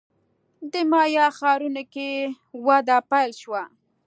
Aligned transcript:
د 0.71 0.73
مایا 0.91 1.25
ښارونو 1.37 1.83
کې 1.93 2.09
وده 2.65 2.97
پیل 3.09 3.31
شوه. 3.41 3.63